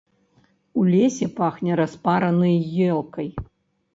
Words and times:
У 0.79 0.85
лесе 0.93 1.27
пахне 1.41 1.77
распаранай 1.81 2.57
елкай. 2.89 3.29